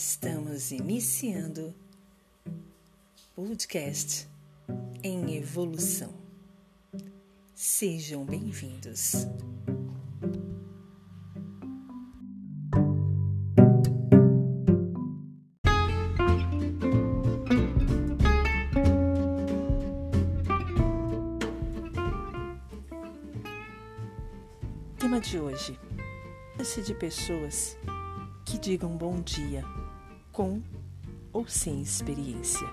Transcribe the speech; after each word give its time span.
Estamos 0.00 0.70
iniciando 0.70 1.74
podcast 3.34 4.28
em 5.02 5.34
evolução. 5.34 6.14
Sejam 7.52 8.24
bem-vindos. 8.24 9.26
Tema 25.00 25.20
de 25.20 25.40
hoje: 25.40 25.76
de 26.82 26.94
pessoas 26.94 27.76
que 28.44 28.56
digam 28.58 28.96
bom 28.96 29.20
dia 29.20 29.64
com 30.38 30.62
ou 31.32 31.48
sem 31.48 31.82
experiência. 31.82 32.64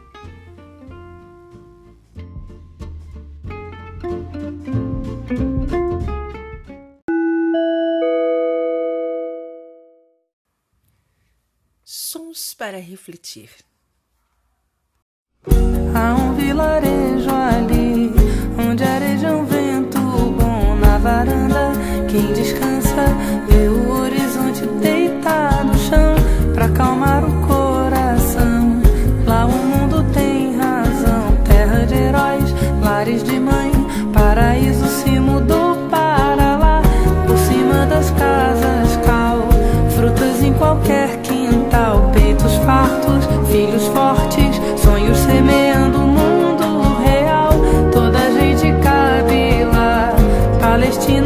Sons 11.83 12.53
para 12.53 12.77
refletir. 12.77 13.49
Há 15.95 16.13
um 16.13 16.35
vilarejo 16.35 17.14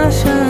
Palestina, 0.09 0.48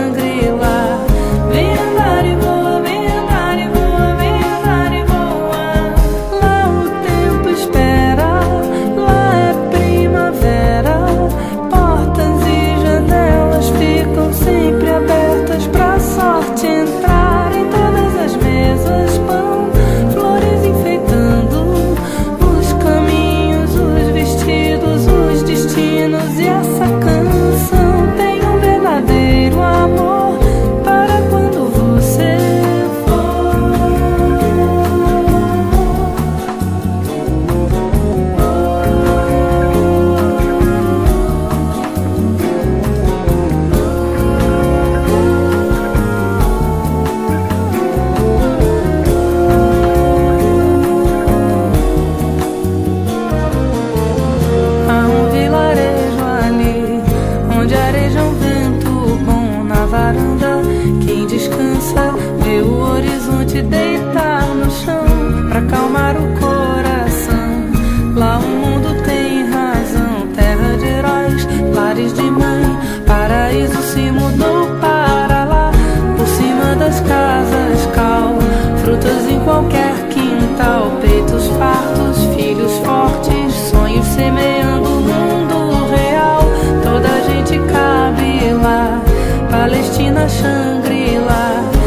Quem 61.05 61.25
Palestina, 89.49 90.27
Shangri-La. 90.29 91.78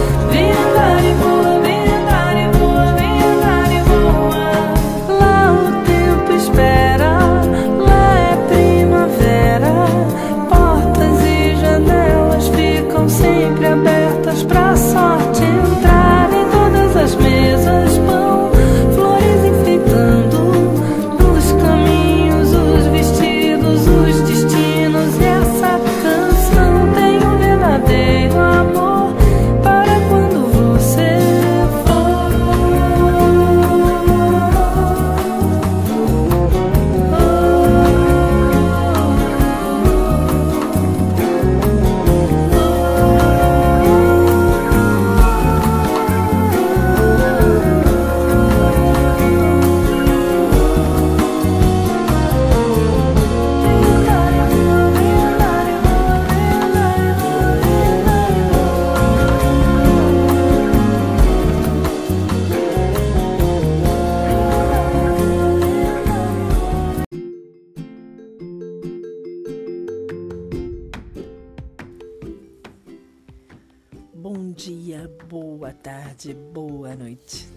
Tarde, 76.22 76.34
boa 76.52 76.94
noite. 76.94 77.48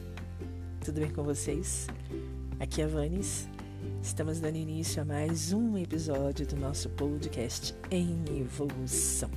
Tudo 0.83 0.99
bem 0.99 1.11
com 1.11 1.23
vocês? 1.23 1.85
Aqui 2.59 2.81
é 2.81 2.85
a 2.85 2.87
Vanes. 2.87 3.47
Estamos 4.01 4.39
dando 4.39 4.55
início 4.55 5.01
a 5.01 5.05
mais 5.05 5.53
um 5.53 5.77
episódio 5.77 6.47
do 6.47 6.55
nosso 6.55 6.89
podcast 6.89 7.75
em 7.91 8.23
evolução. 8.39 9.29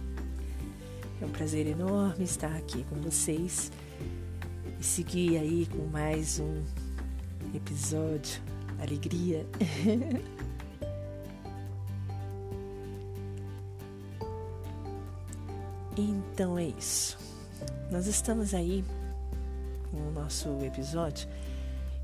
É 1.21 1.27
um 1.27 1.29
prazer 1.29 1.67
enorme 1.67 2.25
estar 2.25 2.55
aqui 2.57 2.85
com 2.85 2.97
vocês 2.97 3.71
e 4.81 4.85
seguir 4.85 5.37
aí 5.37 5.67
com 5.67 5.85
mais 5.89 6.41
um 6.41 6.63
episódio. 7.55 8.41
Alegria. 8.81 9.47
Então 16.01 16.57
é 16.57 16.69
isso. 16.79 17.19
Nós 17.91 18.07
estamos 18.07 18.55
aí 18.55 18.85
com 19.91 19.97
o 20.09 20.11
nosso 20.11 20.49
episódio 20.63 21.29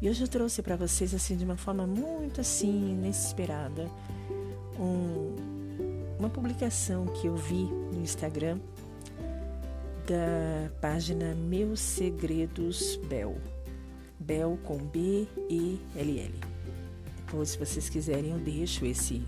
e 0.00 0.08
hoje 0.08 0.22
eu 0.22 0.28
trouxe 0.28 0.62
para 0.62 0.76
vocês 0.76 1.14
assim 1.14 1.36
de 1.36 1.44
uma 1.44 1.56
forma 1.56 1.86
muito 1.86 2.40
assim 2.40 2.90
inesperada 2.90 3.88
um, 4.78 5.34
uma 6.18 6.28
publicação 6.28 7.06
que 7.06 7.26
eu 7.26 7.36
vi 7.36 7.64
no 7.64 8.00
Instagram 8.02 8.58
da 10.06 10.70
página 10.80 11.34
Meus 11.34 11.80
Segredos 11.80 12.96
Bel 13.08 13.36
Bel 14.24 14.58
com 14.64 14.78
B 14.78 15.26
E 15.50 15.78
L 15.96 16.20
L. 16.20 16.34
Depois, 17.16 17.50
se 17.50 17.58
vocês 17.58 17.88
quiserem, 17.88 18.30
eu 18.30 18.38
deixo 18.38 18.86
esse 18.86 19.22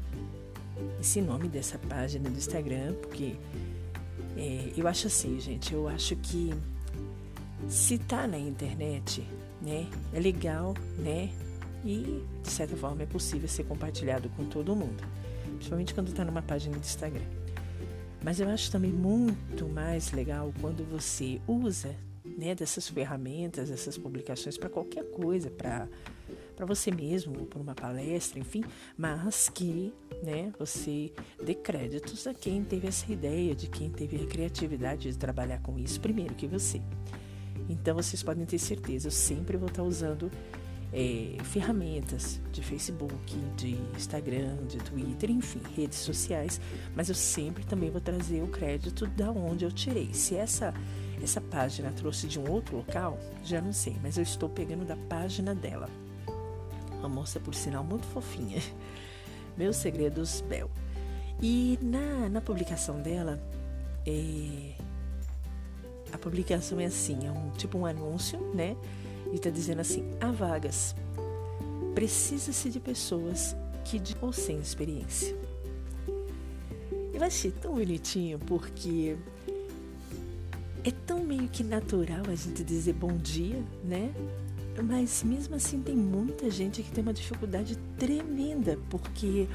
esse 1.01 1.21
nome 1.21 1.49
dessa 1.49 1.79
página 1.79 2.29
do 2.29 2.37
Instagram, 2.37 2.95
porque 3.01 3.35
é, 4.37 4.73
eu 4.77 4.87
acho 4.87 5.07
assim, 5.07 5.41
gente, 5.41 5.73
eu 5.73 5.89
acho 5.89 6.15
que 6.17 6.53
se 7.69 7.99
tá 7.99 8.27
na 8.27 8.39
internet, 8.39 9.27
né, 9.61 9.89
é 10.13 10.21
legal, 10.21 10.75
né, 10.99 11.31
e 11.85 12.23
de 12.43 12.51
certa 12.51 12.77
forma 12.77 13.03
é 13.03 13.07
possível 13.07 13.49
ser 13.49 13.65
compartilhado 13.65 14.29
com 14.31 14.45
todo 14.45 14.75
mundo, 14.75 15.03
principalmente 15.55 15.95
quando 15.95 16.09
está 16.09 16.25
numa 16.25 16.43
página 16.43 16.77
do 16.77 16.81
Instagram. 16.81 17.25
Mas 18.23 18.41
eu 18.41 18.49
acho 18.49 18.71
também 18.71 18.91
muito 18.91 19.69
mais 19.69 20.11
legal 20.13 20.53
quando 20.61 20.85
você 20.85 21.41
usa 21.47 21.95
né, 22.37 22.55
dessas 22.55 22.89
ferramentas, 22.89 23.71
essas 23.71 23.97
publicações 23.97 24.59
para 24.59 24.69
qualquer 24.69 25.05
coisa, 25.11 25.51
para 25.51 25.89
para 26.57 26.65
você 26.65 26.91
mesmo, 26.91 27.47
para 27.47 27.61
uma 27.61 27.75
palestra, 27.75 28.41
enfim, 28.41 28.65
mas 28.97 29.51
que 29.51 29.93
né, 30.23 30.51
você 30.59 31.13
dê 31.45 31.55
créditos 31.55 32.27
a 32.27 32.33
quem 32.33 32.65
teve 32.65 32.89
essa 32.89 33.13
ideia, 33.13 33.55
de 33.55 33.69
quem 33.69 33.91
teve 33.91 34.17
a 34.17 34.27
criatividade 34.27 35.13
de 35.13 35.19
trabalhar 35.19 35.61
com 35.61 35.79
isso 35.79 36.01
primeiro 36.01 36.35
que 36.35 36.47
você. 36.47 36.81
Então 37.69 37.95
vocês 37.95 38.23
podem 38.23 38.45
ter 38.45 38.59
certeza, 38.59 39.09
eu 39.09 39.13
sempre 39.13 39.57
vou 39.57 39.69
estar 39.69 39.83
usando 39.83 40.31
é, 40.93 41.37
ferramentas 41.45 42.41
de 42.53 42.63
Facebook, 42.63 43.37
de 43.57 43.73
Instagram, 43.97 44.57
de 44.69 44.79
Twitter, 44.79 45.31
enfim, 45.31 45.61
redes 45.77 45.99
sociais, 45.99 46.61
mas 46.95 47.09
eu 47.09 47.15
sempre 47.15 47.65
também 47.65 47.91
vou 47.91 48.01
trazer 48.01 48.43
o 48.43 48.49
crédito 48.49 49.07
da 49.07 49.31
onde 49.31 49.65
eu 49.65 49.73
tirei. 49.73 50.13
Se 50.13 50.37
essa 50.37 50.73
essa 51.23 51.41
página 51.41 51.91
trouxe 51.93 52.27
de 52.27 52.39
um 52.39 52.51
outro 52.51 52.77
local, 52.77 53.19
já 53.43 53.61
não 53.61 53.73
sei, 53.73 53.97
mas 54.03 54.17
eu 54.17 54.23
estou 54.23 54.49
pegando 54.49 54.85
da 54.85 54.97
página 54.97 55.55
dela. 55.55 55.89
Uma 56.99 57.09
moça, 57.09 57.41
por 57.41 57.55
sinal, 57.55 57.83
muito 57.83 58.07
fofinha. 58.07 58.61
Meus 59.57 59.77
Segredos 59.77 60.43
Bel. 60.43 60.71
E 61.41 61.79
na, 61.83 62.29
na 62.29 62.41
publicação 62.41 63.01
dela, 63.01 63.41
é, 64.07 64.75
a 66.17 66.19
publicação 66.19 66.81
é 66.81 66.87
assim, 66.87 67.27
é 67.27 67.31
um 67.31 67.51
tipo 67.51 67.79
um 67.79 67.87
anúncio, 67.87 68.41
né? 68.55 68.75
E 69.33 69.39
tá 69.39 69.51
dizendo 69.51 69.81
assim, 69.81 70.11
há 70.21 70.31
vagas. 70.33 70.95
Precisa-se 71.95 72.71
de 72.71 72.81
pessoas 72.81 73.55
que 73.85 73.99
de 73.99 74.17
ou 74.21 74.33
sem 74.33 74.59
experiência. 74.59 75.37
Eu 77.13 77.23
achei 77.23 77.51
tão 77.51 77.75
bonitinho 77.75 78.39
porque 78.39 79.17
é 80.85 80.91
tão 81.07 81.23
meio 81.23 81.49
que 81.49 81.63
natural 81.63 82.23
a 82.29 82.35
gente 82.35 82.65
dizer 82.65 82.95
bom 82.95 83.17
dia, 83.17 83.63
né? 83.85 84.13
Mas 84.83 85.23
mesmo 85.23 85.55
assim 85.55 85.81
tem 85.83 85.97
muita 85.97 86.51
gente 86.51 86.83
que 86.83 86.91
tem 86.91 87.03
uma 87.03 87.15
dificuldade 87.15 87.77
tremenda, 87.99 88.79
porque 88.91 89.49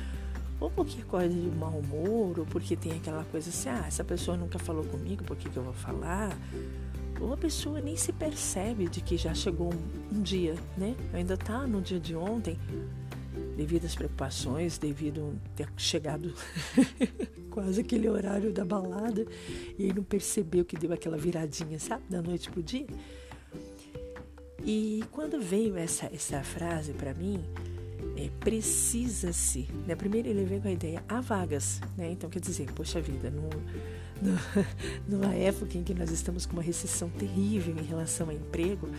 ou 0.62 0.70
porque 0.70 1.02
acorda 1.02 1.28
de 1.28 1.50
mau 1.58 1.80
humor, 1.80 2.40
ou 2.40 2.46
porque 2.46 2.76
tem 2.76 2.92
aquela 2.92 3.26
coisa 3.26 3.50
assim, 3.50 3.68
ah, 3.68 3.84
essa 3.88 4.04
pessoa 4.04 4.38
nunca 4.38 4.60
falou 4.60 4.86
comigo, 4.86 5.24
por 5.24 5.36
que, 5.36 5.50
que 5.50 5.58
eu 5.58 5.64
vou 5.64 5.74
falar? 5.74 6.38
Ou 7.20 7.34
a 7.34 7.38
pessoa 7.38 7.82
nem 7.82 7.98
se 7.98 8.14
percebe 8.14 8.88
de 8.88 9.02
que 9.02 9.18
já 9.18 9.34
chegou 9.34 9.74
um, 10.12 10.22
dia, 10.22 10.56
né? 10.78 10.96
Ainda 11.14 11.36
tá 11.36 11.66
no 11.66 11.82
dia 11.82 12.00
de 12.00 12.16
ontem, 12.16 12.60
devido 13.58 13.86
às 13.86 13.96
preocupações, 13.96 14.78
devido 14.78 15.36
a 15.46 15.50
ter 15.56 15.68
chegado 15.76 16.32
quase 17.50 17.82
aquele 17.82 18.08
horário 18.08 18.54
da 18.54 18.64
balada 18.64 19.26
e 19.78 19.86
aí 19.86 19.94
não 19.94 20.04
percebeu 20.04 20.64
que 20.64 20.78
deu 20.78 20.94
aquela 20.94 21.18
viradinha, 21.18 21.80
sabe, 21.80 22.04
da 22.08 22.22
noite 22.22 22.52
pro 22.52 22.62
dia. 22.62 22.88
E 24.64 25.04
quando 25.12 25.42
veio 25.42 25.76
essa, 25.76 26.06
essa 26.06 26.44
frase 26.44 26.94
para 26.94 27.16
mim, 27.16 27.44
é, 28.18 28.30
precisa-se, 28.40 29.68
né? 29.88 29.96
Primeiro 29.96 30.30
ele 30.30 30.44
veio 30.46 30.62
com 30.62 30.68
a 30.68 30.72
ideia, 30.72 31.04
há 31.08 31.22
vagas, 31.22 31.82
né? 31.98 32.12
Então 32.12 32.30
quer 32.30 32.40
dizer, 32.40 32.72
poxa 32.74 33.02
vida, 33.02 33.30
no, 33.30 33.50
no, 34.22 34.38
numa 35.08 35.34
época 35.34 35.78
em 35.78 35.84
que 35.84 35.94
nós 35.94 36.12
estamos 36.12 36.46
com 36.46 36.54
uma 36.54 36.64
recessão 36.64 37.10
terrível 37.10 37.76
em 37.78 37.86
relação 37.86 38.28
ao 38.28 38.34
emprego, 38.34 38.90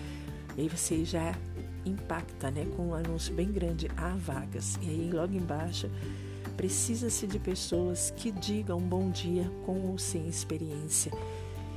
aí 0.56 0.68
você 0.68 1.04
já 1.04 1.36
impacta, 1.84 2.50
né? 2.50 2.66
Com 2.76 2.88
um 2.88 2.94
anúncio 2.94 3.34
bem 3.34 3.50
grande, 3.50 3.88
há 3.96 4.10
vagas. 4.16 4.78
E 4.82 4.88
aí 4.88 5.10
logo 5.12 5.34
embaixo 5.34 5.90
Precisa-se 6.56 7.26
de 7.26 7.38
pessoas 7.38 8.12
que 8.16 8.30
digam 8.30 8.78
bom 8.80 9.10
dia 9.10 9.50
com 9.64 9.90
ou 9.90 9.98
sem 9.98 10.28
experiência. 10.28 11.12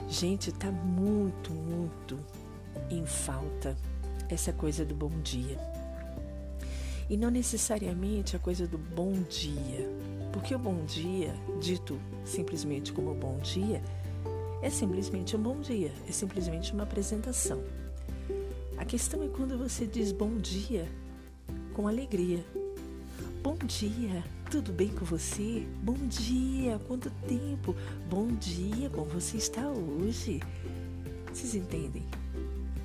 Gente, 0.07 0.51
tá 0.51 0.71
muito, 0.71 1.51
muito 1.51 2.19
em 2.89 3.05
falta 3.05 3.75
essa 4.29 4.51
coisa 4.51 4.85
do 4.85 4.93
bom 4.93 5.11
dia. 5.23 5.57
E 7.09 7.15
não 7.15 7.29
necessariamente 7.29 8.35
a 8.35 8.39
coisa 8.39 8.67
do 8.67 8.77
bom 8.77 9.13
dia, 9.29 9.87
porque 10.33 10.55
o 10.55 10.59
bom 10.59 10.83
dia, 10.85 11.33
dito 11.61 11.99
simplesmente 12.23 12.91
como 12.91 13.13
bom 13.13 13.37
dia, 13.37 13.81
é 14.61 14.69
simplesmente 14.69 15.35
um 15.35 15.41
bom 15.41 15.61
dia, 15.61 15.91
é 16.09 16.11
simplesmente 16.11 16.73
uma 16.73 16.83
apresentação. 16.83 17.63
A 18.77 18.83
questão 18.83 19.23
é 19.23 19.27
quando 19.27 19.57
você 19.57 19.85
diz 19.85 20.11
bom 20.11 20.35
dia 20.37 20.87
com 21.73 21.87
alegria. 21.87 22.43
Bom 23.43 23.57
dia, 23.57 24.23
tudo 24.49 24.73
bem 24.73 24.89
com 24.89 25.05
você? 25.05 25.67
Bom 25.83 26.07
dia, 26.07 26.79
quanto 26.87 27.11
tempo? 27.27 27.75
Bom 28.09 28.27
dia, 28.27 28.89
como 28.89 29.05
você 29.05 29.37
está 29.37 29.69
hoje? 29.69 30.41
Vocês 31.31 31.53
entendem? 31.53 32.03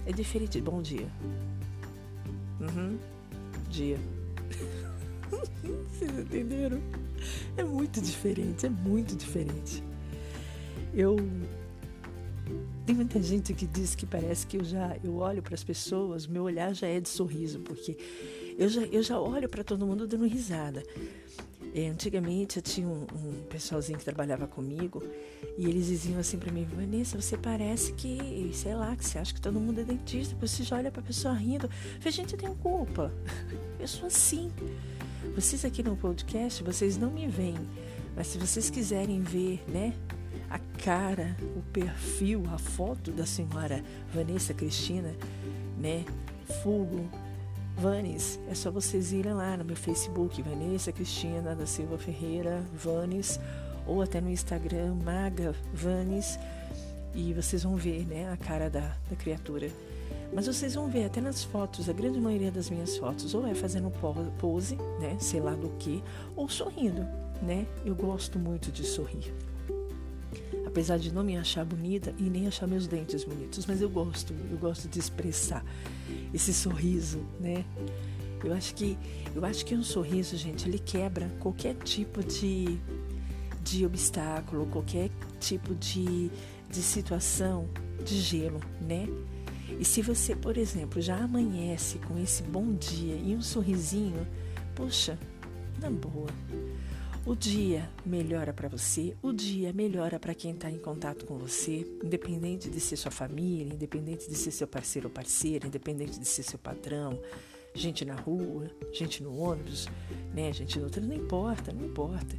É 0.05 0.12
diferente 0.12 0.52
de 0.52 0.61
bom 0.61 0.82
dia. 0.82 1.08
Uhum. 2.61 2.99
Dia. 3.70 3.99
Vocês 5.62 6.19
entenderam? 6.19 6.81
É 7.56 7.62
muito 7.62 8.00
diferente, 8.00 8.67
é 8.67 8.69
muito 8.69 9.14
diferente. 9.14 9.82
Eu 10.93 11.17
tem 12.84 12.96
muita 12.96 13.22
gente 13.22 13.55
que 13.55 13.67
diz 13.67 13.94
que 13.94 14.05
parece 14.05 14.44
que 14.44 14.56
eu 14.56 14.64
já 14.64 14.96
eu 15.05 15.14
olho 15.17 15.40
para 15.40 15.55
as 15.55 15.62
pessoas, 15.62 16.26
meu 16.26 16.43
olhar 16.43 16.75
já 16.75 16.88
é 16.88 16.99
de 16.99 17.08
sorriso, 17.08 17.61
porque 17.61 17.96
eu 18.58 18.69
já, 18.69 18.81
eu 18.82 19.02
já 19.02 19.20
olho 19.20 19.49
para 19.49 19.62
todo 19.62 19.87
mundo 19.87 20.08
dando 20.08 20.26
risada. 20.26 20.82
É, 21.75 21.88
antigamente 21.88 22.56
eu 22.56 22.62
tinha 22.62 22.87
um, 22.87 23.06
um, 23.14 23.43
pessoalzinho 23.49 23.96
que 23.99 24.05
trabalhava 24.05 24.46
comigo 24.46 25.03
e 25.56 25.67
eles 25.69 25.86
diziam 25.86 26.19
assim 26.19 26.36
para 26.36 26.50
mim, 26.50 26.65
Vanessa, 26.65 27.20
você 27.20 27.36
parece 27.36 27.93
que, 27.93 28.50
sei 28.53 28.74
lá, 28.74 28.96
que 28.96 29.05
você 29.05 29.19
acha 29.19 29.32
que 29.32 29.41
todo 29.41 29.60
mundo 29.60 29.81
é 29.81 29.84
dentista, 29.84 30.34
você 30.41 30.65
já 30.65 30.77
olha 30.77 30.91
pra 30.91 31.00
pessoa 31.00 31.32
rindo. 31.34 31.67
Eu 31.67 32.00
falei, 32.00 32.12
gente, 32.12 32.32
eu 32.32 32.39
tenho 32.39 32.55
culpa. 32.56 33.12
Eu 33.79 33.86
sou 33.86 34.06
assim. 34.06 34.50
Vocês 35.34 35.65
aqui 35.65 35.82
no 35.82 35.96
podcast, 35.96 36.62
vocês 36.62 36.96
não 36.96 37.10
me 37.10 37.29
veem, 37.29 37.58
mas 38.17 38.27
se 38.27 38.39
vocês 38.39 38.69
quiserem 38.69 39.20
ver, 39.20 39.62
né, 39.69 39.94
a 40.48 40.58
cara, 40.82 41.36
o 41.56 41.62
perfil, 41.72 42.43
a 42.53 42.58
foto 42.58 43.12
da 43.12 43.24
senhora 43.24 43.84
Vanessa 44.12 44.53
Cristina, 44.53 45.15
né, 45.79 46.05
Fugo, 46.62 47.08
Vanes, 47.77 48.39
é 48.48 48.55
só 48.55 48.70
vocês 48.70 49.12
irem 49.12 49.32
lá 49.32 49.56
no 49.56 49.65
meu 49.65 49.77
Facebook, 49.77 50.43
Vanessa 50.43 50.93
Cristina 50.93 51.55
da 51.55 51.67
Silva 51.67 51.96
Ferreira, 51.96 52.62
Vanes, 52.74 53.41
ou 53.86 54.03
até 54.03 54.20
no 54.20 54.31
Instagram, 54.31 54.94
Maga 55.03 55.55
Vanes, 55.72 56.39
e 57.15 57.32
vocês 57.32 57.62
vão 57.62 57.77
ver 57.77 58.06
né, 58.06 58.31
a 58.31 58.36
cara 58.36 58.69
da, 58.69 58.96
da 59.08 59.17
criatura. 59.17 59.70
Mas 60.32 60.46
vocês 60.46 60.74
vão 60.74 60.89
ver 60.89 61.05
até 61.05 61.20
nas 61.20 61.43
fotos, 61.43 61.89
a 61.89 61.93
grande 61.93 62.20
maioria 62.20 62.53
das 62.53 62.70
minhas 62.70 62.96
fotos, 62.96 63.34
ou 63.34 63.46
é 63.46 63.55
fazendo 63.55 63.91
pose, 64.39 64.77
né, 65.00 65.17
sei 65.19 65.41
lá 65.41 65.55
do 65.55 65.70
que, 65.79 66.03
ou 66.36 66.48
sorrindo, 66.48 67.06
né? 67.43 67.67
Eu 67.84 67.94
gosto 67.94 68.39
muito 68.39 68.70
de 68.70 68.84
sorrir. 68.84 69.32
Apesar 70.70 70.98
de 70.98 71.12
não 71.12 71.24
me 71.24 71.36
achar 71.36 71.65
bonita 71.65 72.15
e 72.17 72.22
nem 72.22 72.46
achar 72.46 72.67
meus 72.67 72.86
dentes 72.86 73.24
bonitos, 73.24 73.67
mas 73.67 73.82
eu 73.82 73.91
gosto, 73.91 74.32
eu 74.50 74.56
gosto 74.56 74.89
de 74.89 75.00
expressar 75.00 75.65
esse 76.32 76.55
sorriso, 76.55 77.27
né? 77.41 77.65
Eu 78.44 78.55
acho 78.55 78.74
que 78.74 78.96
eu 79.34 79.44
acho 79.44 79.67
que 79.67 79.74
um 79.74 79.82
sorriso, 79.82 80.36
gente, 80.36 80.69
ele 80.69 80.79
quebra 80.79 81.29
qualquer 81.41 81.74
tipo 81.74 82.22
de, 82.22 82.79
de 83.62 83.84
obstáculo, 83.84 84.67
qualquer 84.67 85.10
tipo 85.41 85.74
de, 85.74 86.31
de 86.70 86.82
situação 86.82 87.69
de 88.05 88.20
gelo, 88.20 88.60
né? 88.81 89.08
E 89.79 89.84
se 89.84 90.03
você, 90.03 90.36
por 90.36 90.56
exemplo, 90.56 91.00
já 91.00 91.17
amanhece 91.17 91.98
com 91.98 92.19
esse 92.19 92.43
bom 92.44 92.72
dia 92.72 93.17
e 93.17 93.34
um 93.34 93.43
sorrisinho, 93.43 94.27
poxa, 94.74 95.19
na 95.81 95.91
boa, 95.91 96.29
o 97.27 97.34
dia 97.34 97.89
melhora 98.05 98.53
para 98.53 98.69
você, 98.69 99.15
o 99.22 99.32
dia 99.32 99.72
melhora 99.72 100.19
para 100.19 100.34
quem 100.34 100.53
está 100.53 100.70
em 100.70 100.79
contato 100.79 101.27
com 101.27 101.36
você, 101.36 101.86
independente 102.03 102.70
de 102.70 102.81
ser 102.81 102.96
sua 102.96 103.10
família, 103.10 103.74
independente 103.74 104.29
de 104.29 104.34
ser 104.34 104.50
seu 104.50 104.67
parceiro 104.67 105.08
ou 105.08 105.12
parceira, 105.12 105.67
independente 105.67 106.19
de 106.19 106.27
ser 106.27 106.43
seu 106.43 106.58
patrão, 106.58 107.20
gente 107.74 108.05
na 108.05 108.15
rua, 108.15 108.70
gente 108.93 109.22
no 109.22 109.36
ônibus, 109.36 109.86
né, 110.34 110.53
gente 110.53 110.79
no 110.79 110.86
outro, 110.86 111.05
não 111.05 111.15
importa, 111.15 111.72
não 111.72 111.84
importa. 111.84 112.36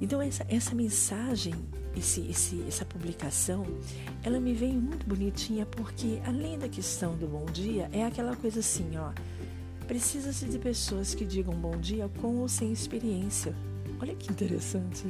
Então 0.00 0.22
essa, 0.22 0.46
essa 0.48 0.74
mensagem 0.74 1.54
esse, 1.96 2.20
esse, 2.30 2.64
essa 2.68 2.84
publicação, 2.84 3.64
ela 4.22 4.38
me 4.38 4.54
veio 4.54 4.74
muito 4.74 5.06
bonitinha 5.06 5.66
porque 5.66 6.20
além 6.24 6.58
da 6.58 6.68
questão 6.68 7.16
do 7.16 7.26
bom 7.26 7.44
dia, 7.46 7.88
é 7.92 8.04
aquela 8.04 8.36
coisa 8.36 8.60
assim, 8.60 8.96
ó. 8.96 9.12
Precisa-se 9.88 10.44
de 10.44 10.58
pessoas 10.58 11.14
que 11.14 11.24
digam 11.24 11.54
bom 11.54 11.74
dia 11.78 12.10
com 12.20 12.36
ou 12.36 12.48
sem 12.48 12.70
experiência. 12.70 13.54
Olha 13.98 14.14
que 14.14 14.30
interessante. 14.30 15.06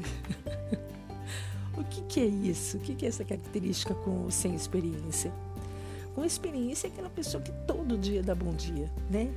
o 1.77 1.83
que, 1.83 2.01
que, 2.03 2.21
é 2.21 2.27
isso? 2.27 2.77
O 2.77 2.81
que, 2.81 2.95
que 2.95 3.05
é 3.05 3.09
essa 3.09 3.25
característica 3.25 3.93
com 3.93 4.23
ou 4.23 4.31
sem 4.31 4.55
experiência? 4.55 5.33
Com 6.15 6.25
experiência 6.25 6.87
é 6.87 6.91
aquela 6.91 7.11
pessoa 7.11 7.43
que 7.43 7.51
todo 7.67 7.99
dia 7.99 8.23
dá 8.23 8.37
bom 8.37 8.55
dia, 8.55 8.89
né? 9.11 9.35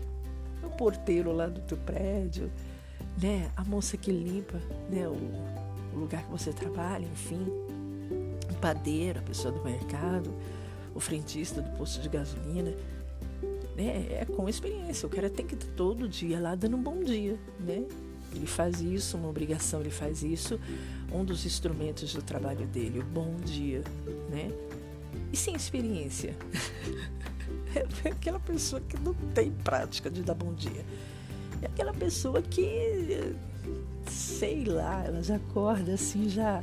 O 0.62 0.70
porteiro 0.70 1.32
lá 1.32 1.48
do 1.48 1.60
teu 1.62 1.78
prédio, 1.78 2.52
né? 3.20 3.50
A 3.58 3.64
moça 3.64 3.98
que 3.98 4.12
limpa, 4.12 4.60
né? 4.92 5.08
O, 5.08 5.96
o 5.96 6.00
lugar 6.00 6.24
que 6.24 6.30
você 6.30 6.54
trabalha, 6.54 7.08
enfim. 7.08 7.48
O 8.48 8.56
padeiro, 8.62 9.18
a 9.18 9.24
pessoa 9.24 9.52
do 9.52 9.64
mercado, 9.64 10.32
o 10.94 11.00
frentista 11.00 11.64
do 11.64 11.78
posto 11.80 12.00
de 12.00 12.10
gasolina. 12.10 12.76
Né? 13.76 14.08
É 14.10 14.26
com 14.26 14.48
experiência. 14.50 15.08
O 15.08 15.10
cara 15.10 15.30
tem 15.30 15.46
que 15.46 15.56
estar 15.56 15.72
todo 15.76 16.08
dia 16.08 16.40
lá 16.40 16.56
dando 16.56 16.78
um 16.78 16.82
bom 16.82 17.00
dia, 17.04 17.38
né? 17.60 17.86
Ele 18.34 18.46
faz 18.46 18.80
isso, 18.82 19.18
uma 19.18 19.28
obrigação, 19.28 19.82
ele 19.82 19.90
faz 19.90 20.24
isso, 20.24 20.60
um 21.12 21.24
dos 21.26 21.46
instrumentos 21.46 22.14
do 22.14 22.22
trabalho 22.22 22.66
dele, 22.68 23.00
o 23.00 23.04
bom 23.04 23.36
dia, 23.44 23.84
né? 24.30 24.50
E 25.32 25.38
sem 25.38 25.56
experiência? 25.56 26.36
É 28.04 28.10
aquela 28.10 28.40
pessoa 28.40 28.82
que 28.82 29.00
não 29.00 29.14
tem 29.34 29.50
prática 29.50 30.10
de 30.10 30.22
dar 30.22 30.34
bom 30.34 30.54
dia. 30.54 30.86
É 31.62 31.68
aquela 31.68 31.94
pessoa 31.94 32.42
que, 32.42 33.34
sei 34.08 34.66
lá, 34.66 35.06
ela 35.06 35.24
já 35.24 35.38
acorda 35.38 35.94
assim, 35.94 36.28
já, 36.28 36.62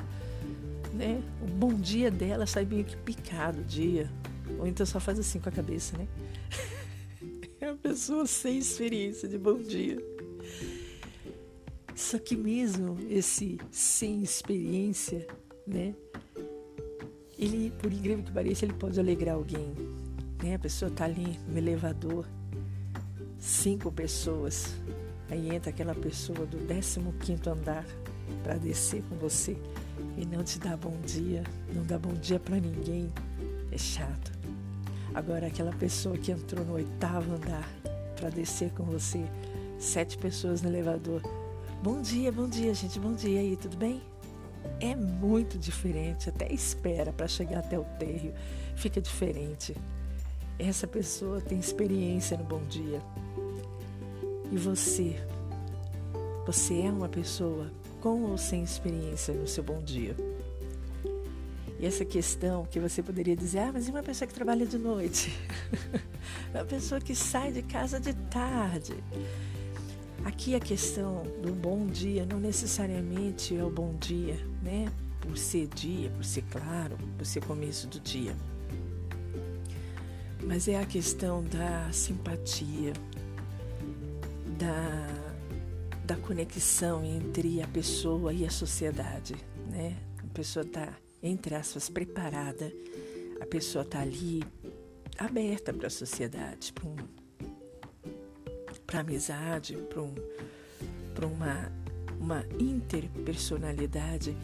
né? 0.92 1.22
O 1.42 1.46
bom 1.46 1.72
dia 1.72 2.10
dela 2.10 2.46
sai 2.46 2.66
meio 2.66 2.84
que 2.84 2.94
picado 2.94 3.60
o 3.60 3.64
dia. 3.64 4.10
Ou 4.58 4.66
então 4.66 4.84
só 4.84 5.00
faz 5.00 5.18
assim 5.18 5.40
com 5.40 5.48
a 5.48 5.52
cabeça, 5.52 5.96
né? 5.96 6.06
Uma 7.68 7.76
pessoa 7.76 8.24
sem 8.24 8.56
experiência 8.56 9.28
de 9.28 9.36
bom 9.36 9.58
dia. 9.58 9.98
Só 11.94 12.18
que 12.18 12.34
mesmo 12.34 12.96
esse 13.10 13.60
sem 13.70 14.22
experiência, 14.22 15.26
né? 15.66 15.94
Ele, 17.38 17.70
por 17.78 17.92
incrível 17.92 18.24
que 18.24 18.32
pareça, 18.32 18.64
ele 18.64 18.72
pode 18.72 18.98
alegrar 18.98 19.34
alguém. 19.34 19.74
Né? 20.42 20.54
A 20.54 20.58
pessoa 20.58 20.90
tá 20.90 21.04
ali 21.04 21.38
no 21.46 21.58
elevador, 21.58 22.26
cinco 23.38 23.92
pessoas. 23.92 24.74
Aí 25.28 25.54
entra 25.54 25.68
aquela 25.68 25.94
pessoa 25.94 26.46
do 26.46 26.56
15 26.66 27.50
andar 27.50 27.84
para 28.42 28.56
descer 28.56 29.02
com 29.10 29.16
você 29.16 29.58
e 30.16 30.24
não 30.24 30.42
te 30.42 30.58
dá 30.58 30.74
bom 30.74 30.98
dia, 31.04 31.44
não 31.74 31.84
dá 31.84 31.98
bom 31.98 32.14
dia 32.14 32.40
para 32.40 32.58
ninguém. 32.58 33.12
É 33.70 33.76
chato. 33.76 34.37
Agora 35.18 35.48
aquela 35.48 35.72
pessoa 35.72 36.16
que 36.16 36.30
entrou 36.30 36.64
no 36.64 36.74
oitavo 36.74 37.34
andar 37.34 37.68
para 38.14 38.30
descer 38.30 38.70
com 38.70 38.84
você, 38.84 39.20
sete 39.76 40.16
pessoas 40.16 40.62
no 40.62 40.68
elevador. 40.68 41.20
Bom 41.82 42.00
dia, 42.00 42.30
bom 42.30 42.48
dia, 42.48 42.72
gente, 42.72 43.00
bom 43.00 43.12
dia 43.14 43.40
aí, 43.40 43.56
tudo 43.56 43.76
bem? 43.76 44.00
É 44.78 44.94
muito 44.94 45.58
diferente, 45.58 46.28
até 46.28 46.46
espera 46.52 47.12
para 47.12 47.26
chegar 47.26 47.58
até 47.58 47.76
o 47.76 47.82
térreo, 47.98 48.32
fica 48.76 49.00
diferente. 49.00 49.76
Essa 50.56 50.86
pessoa 50.86 51.40
tem 51.40 51.58
experiência 51.58 52.38
no 52.38 52.44
bom 52.44 52.62
dia. 52.68 53.02
E 54.52 54.56
você? 54.56 55.16
Você 56.46 56.82
é 56.82 56.92
uma 56.92 57.08
pessoa 57.08 57.72
com 58.00 58.22
ou 58.22 58.38
sem 58.38 58.62
experiência 58.62 59.34
no 59.34 59.48
seu 59.48 59.64
bom 59.64 59.82
dia? 59.82 60.14
E 61.78 61.86
essa 61.86 62.04
questão 62.04 62.64
que 62.64 62.80
você 62.80 63.02
poderia 63.02 63.36
dizer, 63.36 63.60
ah, 63.60 63.70
mas 63.72 63.86
e 63.86 63.90
uma 63.90 64.02
pessoa 64.02 64.26
que 64.26 64.34
trabalha 64.34 64.66
de 64.66 64.76
noite? 64.76 65.32
uma 66.52 66.64
pessoa 66.64 67.00
que 67.00 67.14
sai 67.14 67.52
de 67.52 67.62
casa 67.62 68.00
de 68.00 68.12
tarde. 68.14 68.96
Aqui 70.24 70.56
a 70.56 70.60
questão 70.60 71.22
do 71.40 71.52
bom 71.52 71.86
dia 71.86 72.26
não 72.26 72.40
necessariamente 72.40 73.56
é 73.56 73.62
o 73.62 73.70
bom 73.70 73.94
dia, 73.94 74.36
né? 74.60 74.90
Por 75.20 75.38
ser 75.38 75.68
dia, 75.68 76.10
por 76.10 76.24
ser 76.24 76.42
claro, 76.50 76.98
por 77.16 77.24
ser 77.24 77.44
começo 77.44 77.86
do 77.86 78.00
dia. 78.00 78.34
Mas 80.42 80.66
é 80.66 80.80
a 80.80 80.84
questão 80.84 81.44
da 81.44 81.90
simpatia, 81.92 82.92
da, 84.58 85.06
da 86.04 86.16
conexão 86.16 87.04
entre 87.04 87.62
a 87.62 87.68
pessoa 87.68 88.32
e 88.32 88.44
a 88.44 88.50
sociedade, 88.50 89.36
né? 89.70 89.96
A 90.18 90.34
pessoa 90.34 90.64
está, 90.64 90.92
entre 91.22 91.54
aspas, 91.54 91.88
preparada, 91.88 92.72
a 93.40 93.46
pessoa 93.46 93.84
está 93.84 94.00
ali 94.00 94.42
aberta 95.18 95.72
para 95.72 95.86
a 95.88 95.90
sociedade, 95.90 96.72
para 96.72 96.86
um, 96.86 96.96
amizade, 99.00 99.76
para 99.88 100.02
um, 100.02 100.14
uma, 101.22 101.72
uma 102.20 102.44
interpersonalidade 102.58 104.36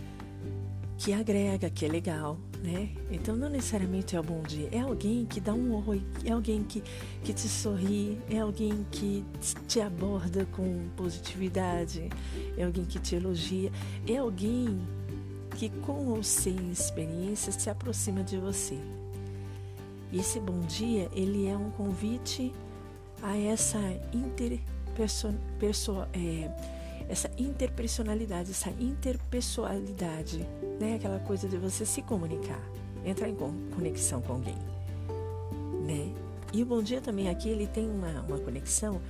que 0.98 1.12
agrega, 1.12 1.68
que 1.70 1.84
é 1.84 1.88
legal, 1.88 2.38
né? 2.62 2.90
Então 3.10 3.36
não 3.36 3.48
necessariamente 3.48 4.16
é 4.16 4.20
o 4.20 4.22
bom 4.22 4.42
dia, 4.42 4.68
é 4.72 4.80
alguém 4.80 5.26
que 5.26 5.40
dá 5.40 5.52
um 5.52 5.86
oi, 5.86 6.02
é 6.24 6.30
alguém 6.30 6.62
que, 6.62 6.82
que 7.22 7.32
te 7.32 7.48
sorri, 7.48 8.18
é 8.30 8.38
alguém 8.38 8.86
que 8.90 9.24
te 9.66 9.80
aborda 9.80 10.46
com 10.46 10.88
positividade, 10.96 12.08
é 12.56 12.64
alguém 12.64 12.84
que 12.84 12.98
te 12.98 13.16
elogia, 13.16 13.70
é 14.08 14.16
alguém 14.16 14.80
que 15.54 15.70
com 15.70 16.08
ou 16.08 16.22
sem 16.22 16.70
experiência 16.70 17.52
se 17.52 17.70
aproxima 17.70 18.22
de 18.22 18.36
você. 18.36 18.78
E 20.12 20.18
esse 20.18 20.38
bom 20.38 20.60
dia, 20.60 21.08
ele 21.12 21.46
é 21.46 21.56
um 21.56 21.70
convite 21.70 22.52
a 23.22 23.36
essa 23.36 23.78
interperson, 24.12 25.34
é, 26.12 26.50
essa 27.08 27.30
interpersonalidade, 27.38 28.50
essa 28.50 28.70
interpessoalidade, 28.70 30.46
né? 30.80 30.96
Aquela 30.96 31.18
coisa 31.20 31.48
de 31.48 31.56
você 31.56 31.84
se 31.84 32.02
comunicar, 32.02 32.60
entrar 33.04 33.28
em 33.28 33.36
conexão 33.74 34.20
com 34.20 34.34
alguém, 34.34 34.58
né? 35.86 36.12
E 36.52 36.62
o 36.62 36.66
Bom 36.66 36.82
Dia 36.82 37.00
também 37.00 37.28
aqui 37.28 37.48
ele 37.48 37.66
tem 37.66 37.90
uma, 37.90 38.20
uma 38.28 38.38
conexão, 38.38 39.00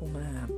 uma, 0.00 0.48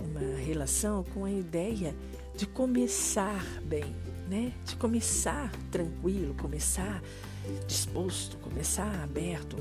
uma 0.00 0.36
relação 0.38 1.04
com 1.12 1.26
a 1.26 1.30
ideia 1.30 1.94
de 2.34 2.46
começar 2.46 3.44
bem, 3.62 3.84
né? 4.32 4.52
De 4.64 4.76
começar 4.76 5.52
tranquilo, 5.70 6.34
começar 6.34 7.02
disposto, 7.66 8.36
começar 8.38 9.02
aberto, 9.02 9.56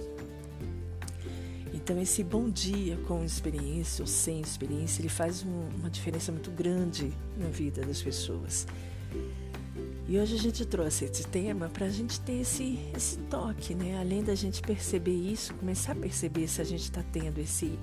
então, 1.74 2.00
esse 2.00 2.24
bom 2.24 2.50
dia 2.50 2.98
com 3.08 3.24
experiência 3.24 4.04
ou 4.04 4.08
sem 4.08 4.42
experiência, 4.42 5.02
ele 5.02 5.10
faz 5.10 5.44
um, 5.44 5.68
uma 5.80 5.90
diferença 5.90 6.32
muito 6.32 6.52
grande 6.52 7.12
na 7.38 7.48
vida 7.48 7.82
das 7.84 8.02
pessoas. 8.02 8.68
E 10.08 10.20
hoje 10.20 10.36
a 10.36 10.38
gente 10.38 10.66
trouxe 10.66 11.06
esse 11.06 11.26
tema 11.26 11.70
para 11.70 11.86
a 11.86 11.90
gente 11.90 12.20
ter 12.22 12.42
esse, 12.42 12.78
esse 12.96 13.18
toque, 13.30 13.74
né? 13.74 13.98
Além 14.00 14.24
da 14.24 14.36
gente 14.36 14.62
perceber 14.62 15.16
isso, 15.16 15.54
começar 15.56 15.94
a 15.94 15.96
perceber 15.96 16.48
se 16.48 16.62
a 16.62 16.66
gente 16.66 16.84
está 16.84 17.02
tendo 17.02 17.40
esse, 17.40 17.80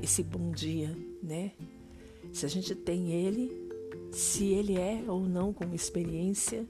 esse 0.00 0.22
bom 0.22 0.52
dia, 0.52 0.96
né? 1.22 1.50
Se 2.32 2.46
a 2.46 2.48
gente 2.48 2.74
tem 2.74 3.12
ele, 3.12 3.63
se 4.14 4.52
ele 4.52 4.78
é 4.78 5.04
ou 5.06 5.20
não 5.20 5.52
com 5.52 5.74
experiência, 5.74 6.66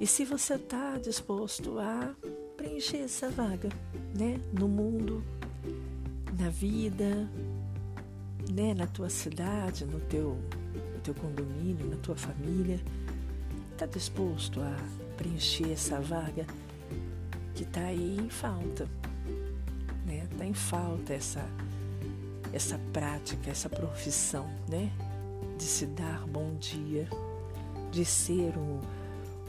e 0.00 0.06
se 0.06 0.24
você 0.24 0.54
está 0.54 0.98
disposto 0.98 1.78
a 1.78 2.14
preencher 2.56 2.98
essa 2.98 3.30
vaga, 3.30 3.68
né? 4.16 4.40
No 4.52 4.68
mundo, 4.68 5.24
na 6.38 6.50
vida, 6.50 7.28
né, 8.50 8.74
na 8.74 8.86
tua 8.86 9.08
cidade, 9.08 9.84
no 9.84 10.00
teu, 10.00 10.38
no 10.94 11.00
teu 11.02 11.14
condomínio, 11.14 11.86
na 11.86 11.96
tua 11.96 12.16
família. 12.16 12.80
Está 13.72 13.86
disposto 13.86 14.60
a 14.60 14.76
preencher 15.16 15.72
essa 15.72 16.00
vaga 16.00 16.46
que 17.54 17.62
está 17.62 17.80
aí 17.80 18.16
em 18.16 18.28
falta? 18.28 18.88
Né? 20.04 20.26
Está 20.30 20.44
em 20.44 20.54
falta 20.54 21.12
essa, 21.12 21.44
essa 22.52 22.78
prática, 22.92 23.50
essa 23.50 23.68
profissão, 23.68 24.48
né? 24.68 24.90
De 25.58 25.64
se 25.64 25.86
dar 25.86 26.24
bom 26.28 26.54
dia, 26.54 27.08
de 27.90 28.04
ser 28.04 28.56
um, 28.56 28.80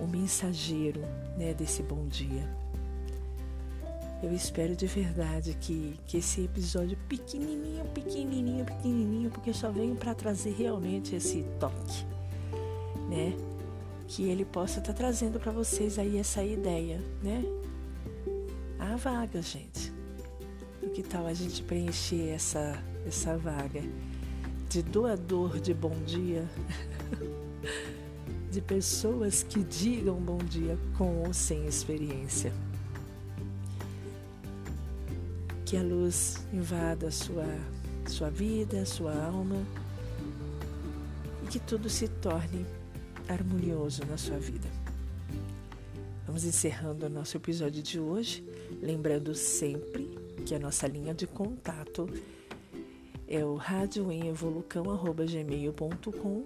um 0.04 0.08
mensageiro 0.08 1.01
né, 1.38 1.54
desse 1.54 1.84
bom 1.84 2.08
dia. 2.08 2.50
Eu 4.24 4.34
espero 4.34 4.75
de 4.75 4.88
verdade 4.88 5.56
que, 5.62 5.98
que 6.08 6.18
esse 6.18 6.44
episódio 6.44 6.98
pequenininho, 7.08 7.86
pequenininho, 7.94 8.66
pequenininho, 8.66 9.30
porque 9.30 9.54
só 9.54 9.72
venho 9.72 9.96
para 9.96 10.16
trazer 10.16 10.51
realmente 10.56 11.16
esse 11.16 11.44
toque, 11.60 12.04
né? 13.08 13.34
Que 14.08 14.24
ele 14.24 14.44
possa 14.44 14.80
estar 14.80 14.94
tá 14.94 14.98
trazendo 14.98 15.39
para 15.39 15.51
vocês 15.51 16.00
aí 16.00 16.18
essa 16.18 16.44
ideia, 16.44 17.00
né? 17.22 17.44
A 18.80 18.96
vaga, 18.96 19.42
gente. 19.42 19.94
O 20.82 20.89
que 20.89 21.04
tal 21.04 21.28
a 21.28 21.34
gente 21.34 21.62
preencher 21.62 22.30
essa 22.30 22.84
essa 23.06 23.38
vaga 23.38 23.82
de 24.69 24.83
doador 24.83 25.59
de 25.59 25.73
bom 25.73 25.95
dia? 26.05 26.47
de 28.51 28.61
pessoas 28.61 29.41
que 29.41 29.63
digam 29.63 30.15
bom 30.21 30.38
dia 30.38 30.77
com 30.95 31.23
ou 31.23 31.33
sem 31.33 31.65
experiência. 31.65 32.53
Que 35.65 35.75
a 35.75 35.81
luz 35.81 36.45
invada 36.53 37.07
a 37.07 37.11
sua, 37.11 37.47
sua 38.07 38.29
vida, 38.29 38.85
sua 38.85 39.13
alma 39.13 39.57
e 41.43 41.47
que 41.47 41.59
tudo 41.59 41.89
se 41.89 42.07
torne 42.07 42.63
harmonioso 43.27 44.05
na 44.05 44.17
sua 44.17 44.38
vida. 44.38 44.69
Vamos 46.27 46.45
encerrando 46.45 47.07
o 47.07 47.09
nosso 47.09 47.38
episódio 47.38 47.81
de 47.81 47.99
hoje, 47.99 48.43
lembrando 48.83 49.33
sempre 49.33 50.15
que 50.45 50.53
a 50.53 50.59
nossa 50.59 50.88
linha 50.88 51.13
de 51.13 51.25
contato 51.25 52.07
é 53.29 53.45
o 53.45 53.55
radioevolucão.gmail.com 53.55 56.43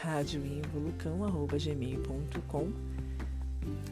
radioevolucão.gmail.com 0.00 2.72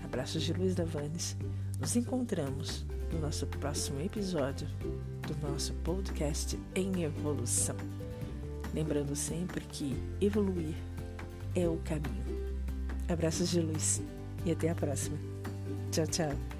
Abraços 0.02 0.42
de 0.42 0.52
Luiz 0.54 0.74
Davanes. 0.74 1.36
Nos 1.78 1.94
encontramos 1.94 2.84
no 3.12 3.20
nosso 3.20 3.46
próximo 3.46 4.00
episódio 4.00 4.66
do 5.28 5.36
nosso 5.46 5.74
podcast 5.84 6.58
em 6.74 7.02
evolução. 7.02 7.76
Lembrando 8.72 9.14
sempre 9.14 9.62
que 9.66 9.94
evoluir 10.20 10.74
é 11.54 11.68
o 11.68 11.76
caminho. 11.84 12.24
Abraços 13.08 13.50
de 13.50 13.60
luz 13.60 14.02
e 14.46 14.52
até 14.52 14.70
a 14.70 14.74
próxima. 14.74 15.18
Tchau, 15.92 16.06
tchau. 16.06 16.59